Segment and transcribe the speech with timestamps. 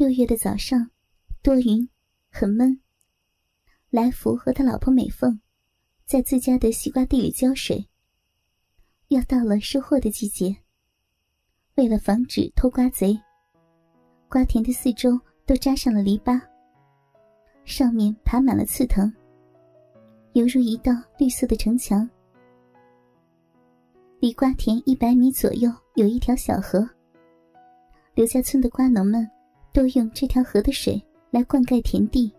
[0.00, 0.90] 六月的早上，
[1.42, 1.86] 多云，
[2.30, 2.80] 很闷。
[3.90, 5.38] 来福和他老婆美凤
[6.06, 7.86] 在自家的西瓜地里浇水。
[9.08, 10.56] 要到了收获的季节，
[11.74, 13.14] 为了防止偷瓜贼，
[14.26, 16.40] 瓜田的四周都扎上了篱笆，
[17.66, 19.12] 上面爬满了刺藤，
[20.32, 22.08] 犹如一道绿色的城墙。
[24.18, 26.88] 离瓜田一百米左右有一条小河。
[28.14, 29.30] 刘家村的瓜农们
[29.72, 31.00] 都用这条河的水
[31.30, 32.32] 来灌溉田地，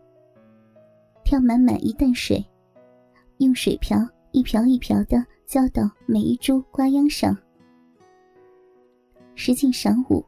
[1.24, 2.44] 挑满满一担水，
[3.38, 3.98] 用水瓢
[4.32, 7.38] 一瓢一瓢的浇到每一株瓜秧上。
[9.36, 10.24] 时近晌午，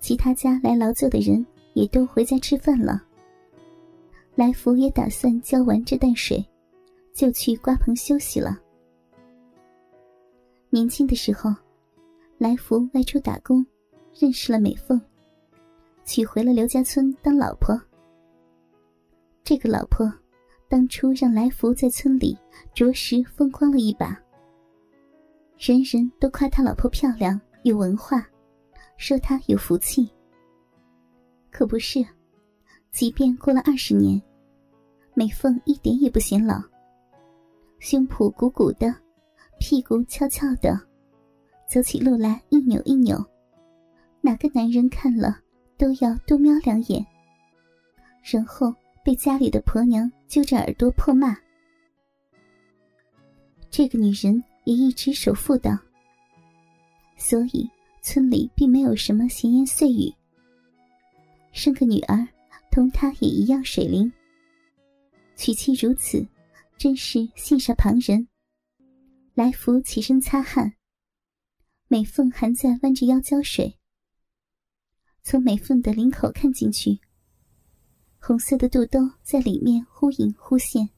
[0.00, 1.44] 其他家来劳作的人
[1.74, 3.02] 也都回家吃饭了。
[4.34, 6.44] 来福也打算浇完这担水，
[7.12, 8.58] 就去瓜棚休息了。
[10.70, 11.50] 年轻的时候，
[12.38, 13.64] 来福外出打工。
[14.20, 15.00] 认识了美凤，
[16.08, 17.78] 娶回了刘家村当老婆。
[19.44, 20.10] 这个老婆
[20.66, 22.34] 当初让来福在村里
[22.72, 24.18] 着实风光了一把，
[25.58, 28.26] 人人都夸他老婆漂亮有文化，
[28.96, 30.10] 说他有福气。
[31.50, 32.02] 可不是，
[32.90, 34.20] 即便过了二十年，
[35.12, 36.58] 美凤一点也不显老，
[37.80, 38.94] 胸脯鼓鼓的，
[39.60, 40.80] 屁股翘翘的，
[41.70, 43.22] 走起路来一扭一扭。
[44.22, 45.38] 哪个男人看了
[45.78, 47.06] 都要多瞄两眼，
[48.22, 51.36] 然后被家里的婆娘揪着耳朵破骂。
[53.70, 55.78] 这个女人也一直守妇道，
[57.16, 57.70] 所以
[58.02, 60.12] 村里并没有什么闲言碎语。
[61.52, 62.26] 生个女儿，
[62.70, 64.12] 同她也一样水灵。
[65.36, 66.26] 娶妻如此，
[66.76, 68.26] 真是羡煞旁人。
[69.34, 70.74] 来福起身擦汗，
[71.86, 73.77] 美凤还在弯着腰浇水。
[75.30, 76.98] 从美凤的领口看进去，
[78.18, 80.88] 红色的肚兜在里面忽隐忽现。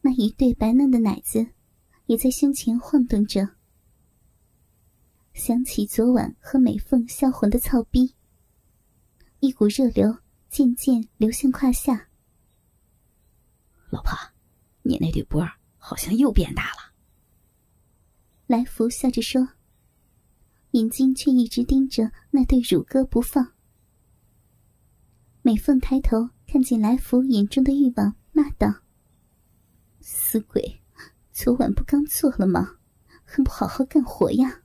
[0.00, 1.46] 那一对白嫩的奶子
[2.06, 3.50] 也在胸前晃动着。
[5.32, 8.16] 想起昨晚和美凤销魂的操逼，
[9.38, 10.18] 一股热流
[10.50, 12.08] 渐渐流向胯下。
[13.90, 14.10] 老婆，
[14.82, 16.92] 你那对波儿好像又变大了。
[18.48, 19.50] 来福笑着说。
[20.74, 23.52] 眼睛却一直盯着那对乳鸽不放。
[25.40, 28.82] 美凤抬头看见来福眼中的欲望，骂道
[30.02, 30.80] ：“死鬼，
[31.30, 32.78] 昨晚不刚做了吗？
[33.22, 34.62] 还不好好干活呀！”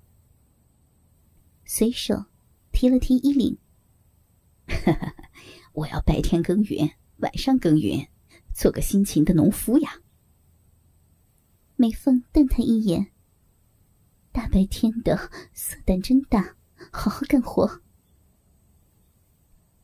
[1.63, 2.25] 随手
[2.71, 3.59] 提了提衣领
[5.73, 8.07] ：“我要白天耕耘，晚上耕耘，
[8.55, 10.01] 做个辛勤的农夫呀。”
[11.77, 13.11] 美凤瞪他一眼。
[14.31, 16.55] 大白天的，色胆真大，
[16.91, 17.81] 好好干活。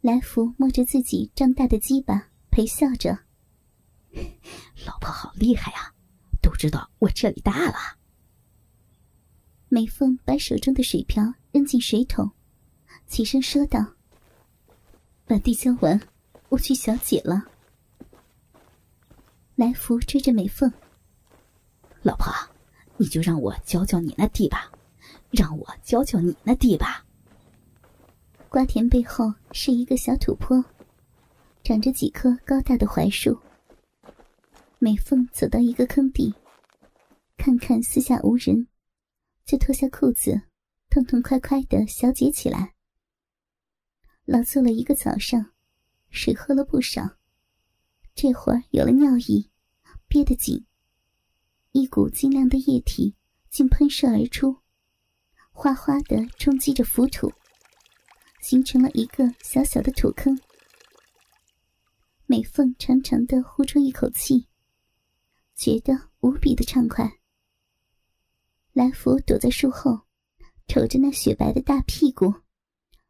[0.01, 3.19] 来福摸着自己张大的鸡巴，陪笑着
[4.85, 5.93] ：“老婆好厉害啊，
[6.41, 7.97] 都知道我这里大了。”
[9.67, 12.31] 美凤把手中的水瓢扔进水桶，
[13.07, 13.95] 起身说道
[15.25, 15.99] ：“把地浇完，
[16.49, 17.43] 我去小姐了。”
[19.55, 20.71] 来福追着美凤
[22.03, 22.31] ：“老婆。”
[22.97, 24.71] 你就让我教教你那地吧，
[25.31, 27.05] 让我教教你那地吧。
[28.47, 30.63] 瓜田背后是一个小土坡，
[31.63, 33.37] 长着几棵高大的槐树。
[34.79, 36.33] 美凤走到一个坑底，
[37.37, 38.67] 看看四下无人，
[39.45, 40.41] 就脱下裤子，
[40.89, 42.73] 痛痛快快的小解起来。
[44.23, 45.51] 劳作了一个早上，
[46.09, 47.17] 水喝了不少，
[48.13, 49.49] 这会儿有了尿意，
[50.07, 50.65] 憋得紧。
[51.75, 53.13] 一股晶亮的液体
[53.51, 54.55] 竟喷射而出，
[55.51, 57.29] 哗哗的冲击着浮土，
[58.41, 60.39] 形成了一个小小的土坑。
[62.27, 64.47] 美凤长长的呼出一口气，
[65.53, 67.11] 觉得无比的畅快。
[68.71, 69.99] 来福躲在树后，
[70.69, 72.33] 瞅着那雪白的大屁股，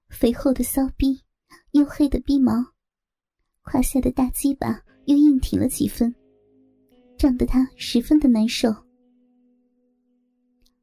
[0.10, 1.22] 肥厚的骚逼，
[1.72, 2.52] 黝黑的逼毛，
[3.62, 6.16] 胯下的大鸡巴又硬挺了几分。
[7.18, 8.70] 胀得他十分的难受。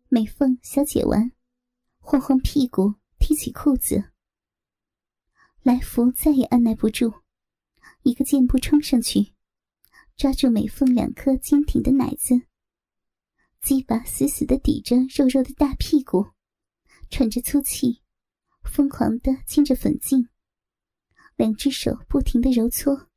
[0.09, 1.33] 美凤小解完，
[1.99, 4.11] 晃晃屁股，提起裤子。
[5.63, 7.23] 来福再也按耐不住，
[8.03, 9.33] 一个箭步冲上去，
[10.17, 12.35] 抓住美凤两颗坚挺的奶子，
[13.61, 16.33] 鸡巴死死的抵着肉肉的大屁股，
[17.11, 18.03] 喘着粗气，
[18.65, 20.29] 疯狂的亲着粉颈，
[21.37, 23.09] 两只手不停的揉搓，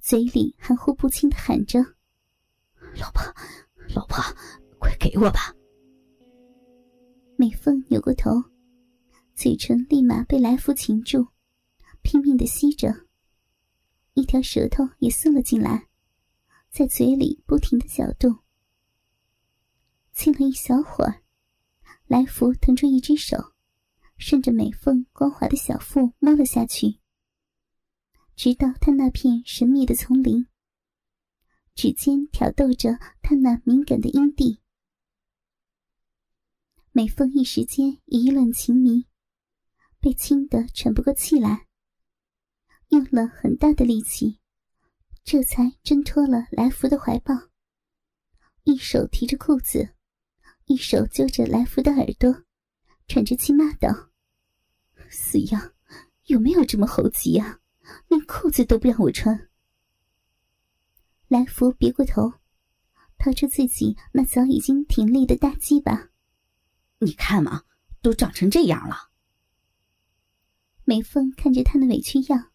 [0.00, 1.96] 嘴里含糊不清的喊着。
[2.98, 3.22] 老婆，
[3.94, 4.22] 老婆，
[4.78, 5.54] 快给我吧！
[7.36, 8.30] 美凤扭过头，
[9.34, 11.28] 嘴唇立马被来福擒住，
[12.02, 13.06] 拼命的吸着，
[14.14, 15.88] 一条舌头也送了进来，
[16.70, 18.38] 在嘴里不停的搅动。
[20.12, 21.22] 亲了一小会儿，
[22.08, 23.52] 来福腾出一只手，
[24.16, 26.98] 顺着美凤光滑的小腹摸了下去，
[28.34, 30.44] 直到他那片神秘的丛林。
[31.78, 34.58] 指尖挑逗着他那敏感的阴蒂，
[36.90, 39.06] 美凤一时间意乱情迷，
[40.00, 41.68] 被亲得喘不过气来，
[42.88, 44.40] 用了很大的力气，
[45.22, 47.32] 这才挣脱了来福的怀抱，
[48.64, 49.90] 一手提着裤子。
[50.64, 52.42] 一手揪着来福的耳朵，
[53.06, 54.10] 喘着气骂道
[55.08, 55.74] ：“死样，
[56.24, 57.60] 有没有这么猴急啊？
[58.08, 59.47] 连裤子都不让我穿！”
[61.28, 62.32] 来福别过头，
[63.18, 66.08] 掏出自己那早已经挺立的大鸡巴
[67.00, 67.64] ：“你看嘛，
[68.00, 69.10] 都长成这样了。”
[70.84, 72.50] 美凤看着他的委屈样，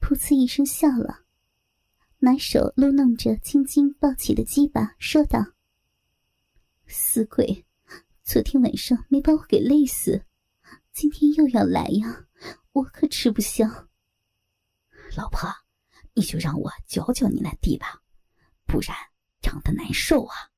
[0.00, 1.20] 噗呲一声笑了，
[2.18, 5.52] 拿手撸弄着青筋抱起的鸡巴，说道。
[6.88, 7.64] 死鬼！
[8.24, 10.24] 昨天晚上没把我给累死，
[10.92, 12.26] 今天又要来呀！
[12.72, 13.64] 我可吃不消。
[15.16, 15.48] 老婆，
[16.14, 18.02] 你就让我教教你那地吧，
[18.66, 18.96] 不然
[19.40, 20.50] 长得难受啊！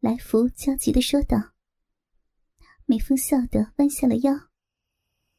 [0.00, 1.52] 来福焦急的说道。
[2.86, 4.32] 美凤笑得弯下了腰：“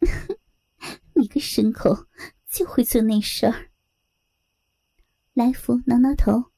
[1.14, 2.08] 你个牲口，
[2.50, 3.72] 就会做那事儿。”
[5.34, 6.52] 来福挠挠头：“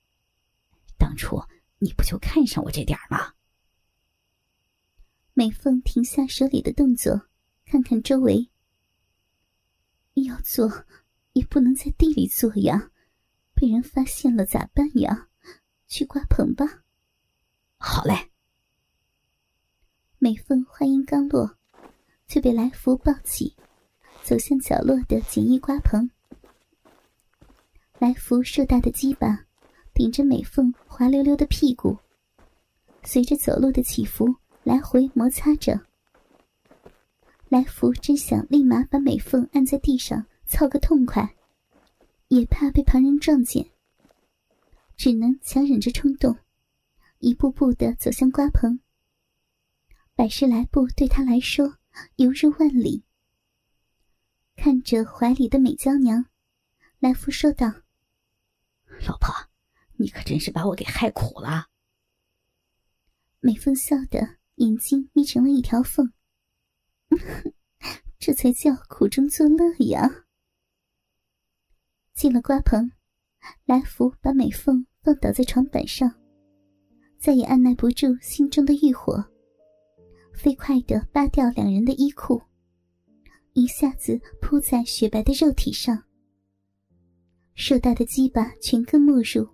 [0.97, 1.43] 当初
[1.79, 3.33] 你不就看上我这点儿吗？”
[5.33, 7.27] 美凤停下手里的动作，
[7.65, 8.49] 看看周围。
[10.13, 10.85] 要做，
[11.37, 12.89] 也不能在地里做呀，
[13.53, 15.27] 被人发现了咋办呀？
[15.87, 16.83] 去瓜棚吧。
[17.77, 18.31] 好嘞。
[20.17, 21.55] 美凤话音刚落，
[22.25, 23.55] 就被来福抱起，
[24.23, 26.09] 走向角落的简易瓜棚。
[27.99, 29.45] 来福硕大的鸡巴
[29.93, 31.99] 顶着美凤滑溜溜的屁股，
[33.03, 34.35] 随着走路的起伏。
[34.63, 35.79] 来回摩擦着，
[37.47, 41.35] 来福真想立马把美凤按在地上操个痛快，
[42.29, 43.69] 也怕被旁人撞见，
[44.95, 46.37] 只能强忍着冲动，
[47.19, 48.79] 一步步的走向瓜棚。
[50.15, 51.77] 百十来步对他来说
[52.15, 53.03] 犹如万里。
[54.55, 56.25] 看着怀里的美娇娘，
[56.99, 57.67] 来福说道
[59.05, 59.31] ：“老婆，
[59.97, 61.67] 你可真是把我给害苦了。”
[63.41, 64.37] 美凤笑的。
[64.57, 66.11] 眼睛眯成了一条缝，
[68.17, 70.25] 这才叫苦中作乐呀！
[72.27, 72.91] 进了瓜棚，
[73.63, 76.13] 来福把美凤放倒在床板上，
[77.17, 79.23] 再也按耐不住心中的欲火，
[80.33, 82.41] 飞快的扒掉两人的衣裤，
[83.53, 86.03] 一下子扑在雪白的肉体上，
[87.55, 89.47] 硕大的鸡巴全根没入，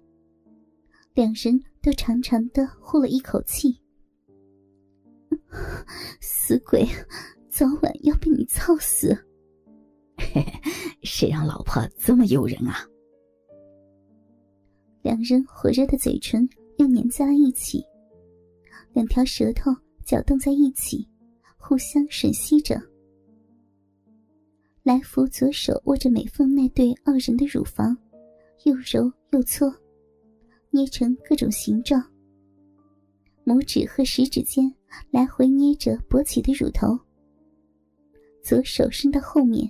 [1.14, 3.80] 两人都长长的呼了一口气。
[6.20, 6.88] 死鬼，
[7.52, 9.16] 早晚要被你操死！
[10.18, 10.46] 嘿嘿，
[11.04, 12.88] 谁让老婆这么诱人啊？
[15.02, 17.84] 两人火热的嘴唇又粘在了一起，
[18.94, 19.72] 两条舌头
[20.06, 21.08] 搅动在一起，
[21.58, 22.82] 互相吮吸着。
[24.82, 27.98] 来福左手握着美凤那对傲人的乳房，
[28.66, 29.74] 又揉又搓，
[30.70, 32.04] 捏成各种形状。
[33.46, 34.74] 拇指和食指间
[35.12, 36.98] 来回捏着勃起的乳头，
[38.42, 39.70] 左手伸到后面，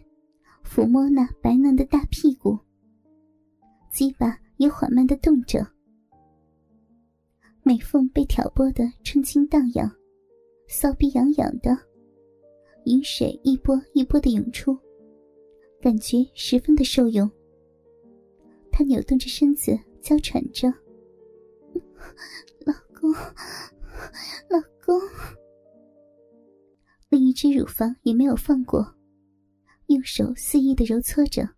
[0.74, 2.58] 抚摸那白嫩的大屁股，
[3.92, 5.63] 鸡巴也缓慢的动着。
[7.62, 9.88] 美凤被挑拨的春心荡漾，
[10.68, 11.77] 骚逼痒痒的，
[12.86, 14.75] 饮水一波一波的涌出，
[15.80, 17.30] 感觉十分的受用。
[18.72, 20.74] 她扭动着身子，娇喘着。
[22.65, 23.13] 老公，
[24.50, 25.00] 老公，
[27.10, 28.84] 另一只乳房也没有放过，
[29.93, 31.55] 用手肆意的揉搓着。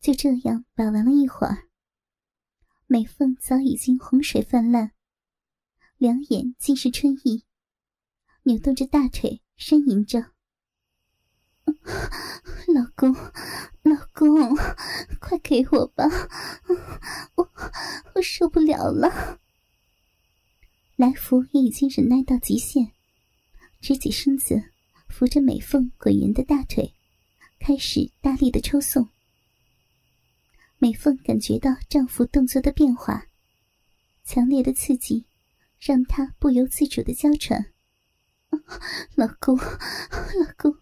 [0.00, 1.68] 就这样把玩了一会儿，
[2.86, 4.92] 美凤早已经洪水泛滥，
[5.98, 7.44] 两眼尽是春意，
[8.42, 10.32] 扭动着大腿呻吟着
[11.64, 13.14] ：“老公，
[13.82, 14.54] 老公，
[15.20, 16.04] 快给我吧，
[17.36, 17.50] 我
[18.14, 19.40] 我受不了了。”
[20.96, 22.92] 来福也已经忍耐到极限，
[23.80, 24.73] 直起身子，
[25.14, 26.92] 扶着美凤滚圆的大腿，
[27.60, 29.08] 开始大力的抽送。
[30.78, 33.28] 美凤感觉到丈夫动作的变化，
[34.24, 35.24] 强烈的刺激
[35.78, 37.66] 让她不由自主的娇喘。
[39.14, 40.76] 老公，老公，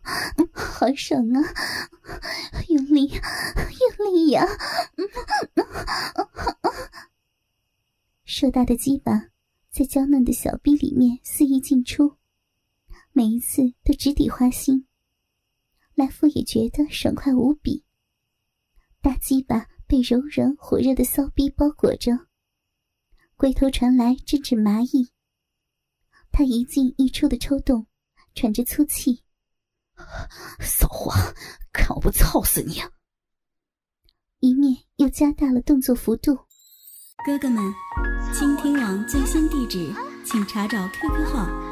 [0.51, 1.43] 好爽啊！
[2.69, 4.47] 用力，用力呀！
[8.25, 9.29] 硕大的鸡巴
[9.71, 12.17] 在娇嫩的小臂里面肆意进出，
[13.13, 14.87] 每一次都直抵花心。
[15.95, 17.85] 来福也觉得爽快无比，
[19.03, 22.13] 大鸡巴被柔软火热的骚逼包裹着，
[23.37, 25.11] 龟头传来阵阵麻意。
[26.31, 27.87] 他一进一出的抽动，
[28.35, 29.23] 喘着粗气。
[30.61, 31.13] 骚货，
[31.73, 32.81] 看我不操死你！
[34.41, 36.35] 一面又加大了动作幅度。
[37.27, 37.63] 哥哥们，
[38.35, 41.72] 倾听网最新地址，请查找 QQ 号